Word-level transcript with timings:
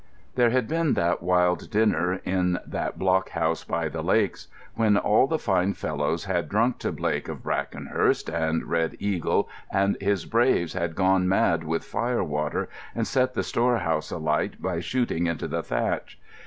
There 0.33 0.49
had 0.49 0.67
been 0.67 0.95
that 0.95 1.21
wild 1.21 1.69
dinner 1.69 2.15
in 2.25 2.57
that 2.65 2.97
block 2.97 3.29
house 3.29 3.63
by 3.63 3.87
the 3.87 4.01
lakes, 4.01 4.47
when 4.73 4.97
all 4.97 5.27
the 5.27 5.37
fine 5.37 5.73
fellows 5.75 6.25
had 6.25 6.49
drunk 6.49 6.79
to 6.79 6.91
Blake 6.91 7.27
of 7.29 7.43
Brackenhurst, 7.43 8.27
and 8.27 8.63
Red 8.63 8.95
Eagle 8.99 9.47
and 9.71 9.95
his 10.01 10.25
"braves" 10.25 10.73
had 10.73 10.95
gone 10.95 11.27
mad 11.29 11.63
with 11.63 11.83
fire 11.85 12.23
water 12.23 12.67
and 12.95 13.05
set 13.05 13.35
the 13.35 13.43
store 13.43 13.77
house 13.77 14.09
alight 14.09 14.59
by 14.59 14.79
shooting 14.79 15.27
into 15.27 15.47
the 15.47 15.61
thatch. 15.61 16.17